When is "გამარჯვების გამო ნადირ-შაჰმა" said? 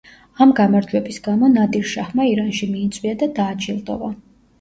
0.59-2.25